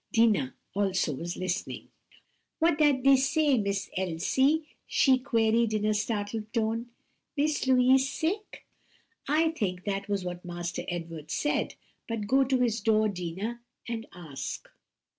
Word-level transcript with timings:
Dinah 0.13 0.55
also 0.73 1.13
was 1.13 1.37
listening. 1.37 1.89
"What 2.57 2.79
dat 2.79 3.03
dey 3.03 3.15
say, 3.17 3.59
Miss 3.59 3.87
Elsie?" 3.95 4.65
she 4.87 5.19
queried 5.19 5.75
in 5.75 5.85
a 5.85 5.93
startled 5.93 6.51
tone, 6.51 6.87
"Miss 7.37 7.67
Louise 7.67 8.09
sick?" 8.09 8.65
"I 9.27 9.51
think 9.51 9.83
that 9.83 10.09
was 10.09 10.25
what 10.25 10.43
Master 10.43 10.85
Edward 10.87 11.29
said; 11.29 11.75
but 12.09 12.25
go 12.25 12.43
to 12.43 12.61
his 12.61 12.81
door, 12.81 13.09
Dinah, 13.09 13.61
and 13.87 14.07
ask." 14.11 14.67